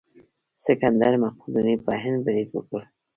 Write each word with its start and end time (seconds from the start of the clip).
سکندر 0.65 1.13
مقدوني 1.23 1.75
په 1.85 1.91
هند 2.01 2.19
برید 2.27 2.47
وکړ. 2.53 2.81